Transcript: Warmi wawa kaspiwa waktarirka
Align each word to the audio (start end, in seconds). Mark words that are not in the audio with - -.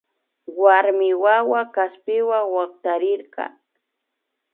Warmi 0.61 1.09
wawa 1.23 1.61
kaspiwa 1.75 2.39
waktarirka 2.53 3.43